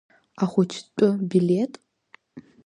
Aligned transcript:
Ахәыҷтәы 0.43 1.07
билеҭ? 1.29 1.73